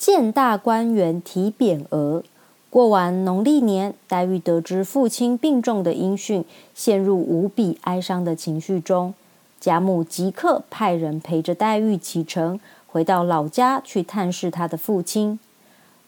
[0.00, 2.22] 建大官员提匾额。
[2.70, 6.42] 过完农历年，黛玉得知父亲病重的音讯，
[6.74, 9.12] 陷入无比哀伤的情绪中。
[9.60, 15.38] 贾母即刻派人陪着黛玉启程，回到老家去探视她的父亲。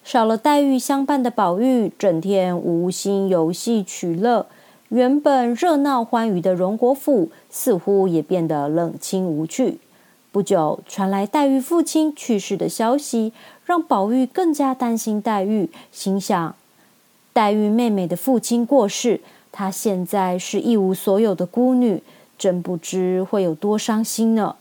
[0.02, 4.46] 少了黛玉相伴的宝玉，整天无心游戏取乐，
[4.88, 9.78] 原本热闹欢愉的荣国府，似乎也变得冷清无趣。
[10.32, 13.32] 不久传来黛玉父亲去世的消息，
[13.64, 16.56] 让宝玉更加担心黛玉，心想：
[17.32, 19.20] 黛玉妹妹的父亲过世，
[19.52, 22.02] 她现在是一无所有的孤女，
[22.36, 24.56] 真不知会有多伤心呢。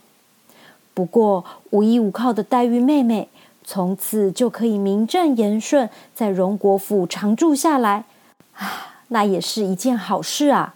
[0.94, 3.28] 不过无依无靠的黛玉妹妹。
[3.64, 8.04] 从此就可以名正言顺在荣国府常住下来，
[8.54, 10.74] 啊，那也是一件好事啊！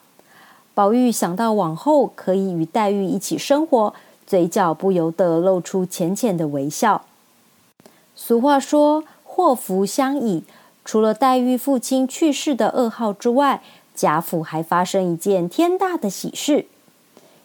[0.73, 3.93] 宝玉想到往后可以与黛玉一起生活，
[4.27, 7.05] 嘴角不由得露出浅浅的微笑。
[8.15, 10.43] 俗话说“祸福相倚”，
[10.85, 13.63] 除了黛玉父亲去世的噩耗之外，
[13.95, 16.67] 贾府还发生一件天大的喜事。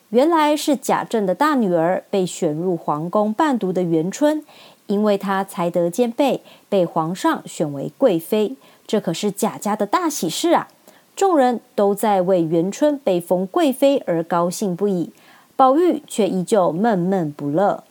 [0.10, 4.44] 原来是贾政的大女儿被选入皇宫伴读的元春。
[4.88, 10.68] 因为她才德兼备，被皇上选为贵妃，这可是贾家的大喜事啊！
[11.16, 15.12] 众人都在为元春被封贵妃而高兴不已，
[15.62, 17.84] 宝玉却依旧闷闷不乐。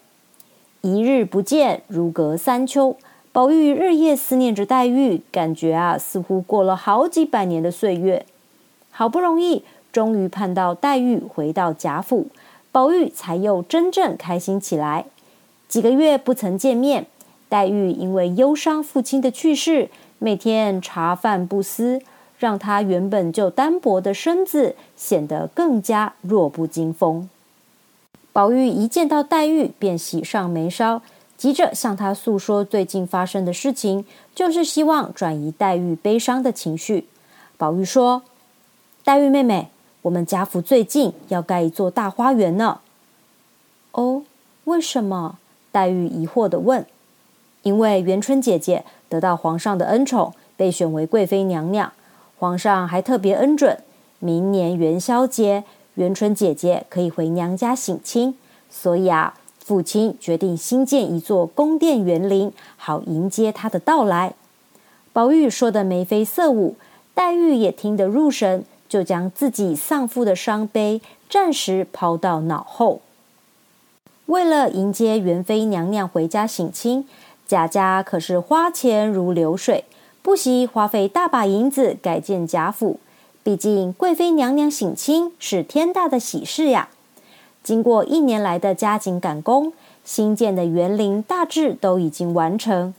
[0.81, 2.97] 一日不见，如隔三秋。
[3.31, 8.27] 宝玉日夜思念着黛玉，感觉啊，似乎过了好几百年的岁月。
[8.91, 9.63] 好不容易，
[9.93, 12.27] 终于盼到黛玉回到贾府，
[12.73, 15.05] 宝玉才又真正开心起来。
[15.69, 17.07] 几个月不曾见面，
[17.49, 22.03] 黛玉因为忧伤父亲的去世，每天茶饭不思，
[22.37, 27.31] 让她原本就单薄的身子显得更加弱不禁风。
[28.33, 31.03] 宝玉一见到黛玉，便喜上眉梢，
[31.37, 34.05] 急着向她诉说最近发生的事情，
[34.35, 37.09] 就是希望转移黛玉悲伤的情绪。
[37.57, 38.23] 宝玉说
[39.03, 39.69] ：“黛玉妹妹，
[40.03, 42.81] 我们贾府最近要盖一座大花园呢。”
[43.93, 44.23] 哦，
[44.65, 45.39] 为什么？
[45.73, 46.87] 黛玉疑惑的问
[47.63, 51.93] ：“因为元春姐姐得到皇上的恩宠，被选为贵妃娘娘，
[52.39, 53.83] 皇上还特别恩准，
[54.21, 55.65] 明年元宵节，
[56.01, 58.35] 元春姐姐可以回娘家省亲，
[58.71, 64.33] 所以啊，父亲决定新建一座宫殿园林，好迎接她的到来。”
[65.13, 66.77] 宝玉说的眉飞色舞，
[67.13, 73.03] 黛玉也听得入神，就将自己丧父的伤悲暂时抛到脑后。
[74.25, 77.07] 为了迎接元妃娘娘回家省亲，
[77.47, 79.85] 贾家可是花钱如流水，
[80.23, 82.99] 不惜花费大把银子改建贾府。
[83.51, 86.89] 毕竟贵妃娘娘省亲是天大的喜事呀！
[87.65, 89.73] 经过一年来的加紧赶工，
[90.05, 92.95] 新建的园林大致都已经完成。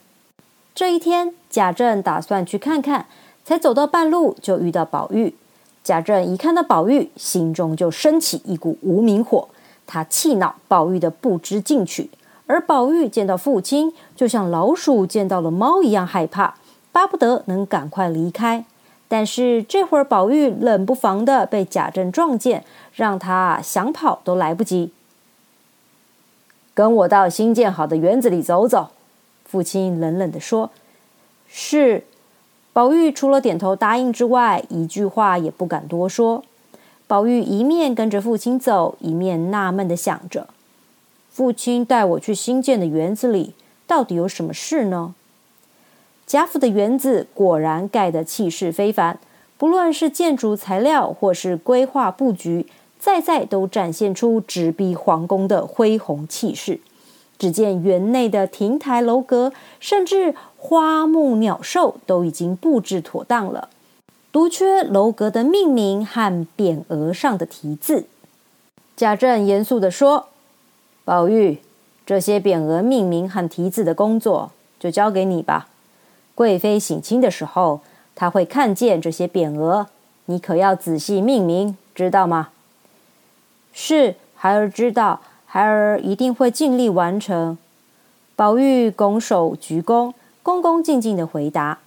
[0.76, 3.06] 这一天，贾政打算去看看，
[3.46, 5.34] 才走到半路就遇到宝玉。
[5.86, 9.48] 贾政一看到宝玉，心中就升起一股无名火。
[9.88, 12.10] 他气恼宝玉的不知进取，
[12.46, 16.56] 而宝玉见到父亲，就像老鼠见到了猫一样害怕，
[16.92, 18.66] 巴不得能赶快离开。
[19.12, 22.64] 但是这会儿宝玉冷不防的被贾政撞见，
[22.94, 24.94] 让他想跑都来不及。
[26.74, 28.92] 跟我到新建好的园子里走走，
[29.44, 30.72] 父亲冷冷的说
[31.50, 32.06] ：“是。”
[32.72, 36.46] 宝玉除了点头答应之外，一句话也不敢多说。
[37.06, 40.48] 宝玉一面跟着父亲走，一面纳闷的想着
[41.30, 43.56] ：“父亲带我去新建的园子里，
[43.86, 45.14] 到底有什么事呢？”
[46.32, 49.20] 贾府的园子果然盖得气势非凡，
[49.58, 56.80] 不论是建筑材料或是规划布局，再再都展现出直逼皇宫的恢宏气势。
[57.38, 63.68] 只见园内的亭台楼阁，甚至花木鸟兽，都已经布置妥当了。
[64.32, 68.06] 独缺楼阁的命名和匾额上的题字。
[68.96, 70.28] 贾政严肃地说
[71.04, 71.58] ：“宝玉，
[72.06, 75.68] 这些匾额命名和题字的工作就交给你吧。
[76.36, 77.82] 贵妃省亲的时候，
[78.16, 79.88] 他会看见这些匾额，
[80.26, 82.50] 你可要仔细命名，知道吗
[83.74, 87.58] ？”“是，孩儿知道，孩儿一定会尽力完成。”
[88.36, 91.80] 宝玉拱手鞠躬，恭恭敬敬的回答。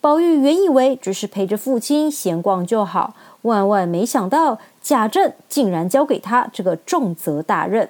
[0.00, 7.88] 宝玉原以为只是陪着父亲闲逛就好，万万没想到贾政竟然交给他这个重责大任。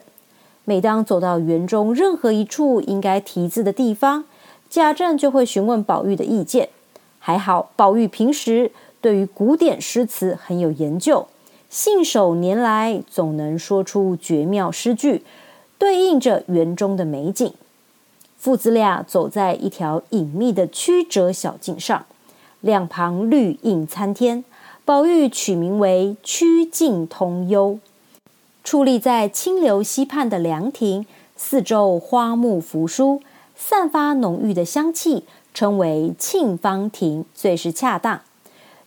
[0.65, 4.25] 每当走到园中任何一处应该题字的地方，
[4.69, 6.69] 贾政就会询问宝玉的意见。
[7.19, 8.71] 还好宝玉平时
[9.01, 11.27] 对于古典诗词很有研究，
[11.69, 15.23] 信手拈来，总能说出绝妙诗句，
[15.79, 17.53] 对应着园中的美景。
[18.39, 22.07] 父子俩走在一条隐秘的曲折小径上，
[22.61, 24.45] 两旁绿荫参天。
[24.85, 27.81] 宝玉取名为“曲径通幽”，
[28.65, 31.05] 矗立在清流溪畔的凉亭，
[31.37, 33.21] 四周花木扶疏，
[33.57, 38.21] 散发浓郁的香气，称为沁芳亭，最是恰当。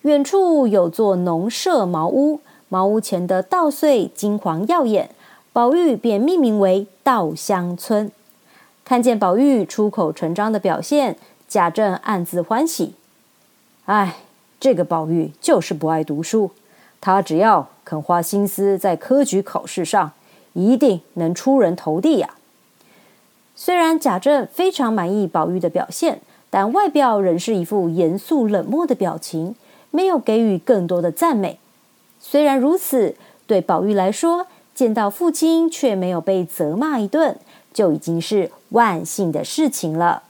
[0.04, 2.40] 远处有座农舍茅屋，
[2.70, 5.10] 茅屋前的稻穗金黄耀眼，
[5.52, 8.10] 宝玉便命名为“稻香村”。
[8.86, 11.18] 看见宝玉出口成章的表现，
[11.48, 12.94] 贾政暗自欢喜。
[13.86, 14.18] 唉。
[14.62, 16.52] 这个宝玉就是不爱读书，
[17.00, 20.12] 他只要肯花心思在科举考试上，
[20.52, 22.36] 一定能出人头地呀。
[23.62, 29.54] 虽然贾政非常满意宝玉的表现，但外表仍是一副严肃冷漠的表情，
[29.92, 31.60] 没有给予更多的赞美。
[32.22, 33.16] 虽然如此，
[33.46, 37.38] 对宝玉来说，见到父亲却没有被责骂一顿，
[37.74, 40.24] 就已经是万幸的事情了。